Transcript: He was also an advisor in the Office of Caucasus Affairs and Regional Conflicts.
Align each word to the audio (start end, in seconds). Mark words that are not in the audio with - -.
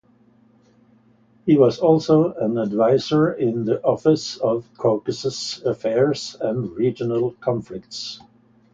He 1.45 1.57
was 1.57 1.77
also 1.77 2.33
an 2.33 2.57
advisor 2.57 3.31
in 3.33 3.65
the 3.65 3.83
Office 3.83 4.35
of 4.37 4.67
Caucasus 4.75 5.61
Affairs 5.61 6.35
and 6.41 6.71
Regional 6.75 7.33
Conflicts. 7.39 8.19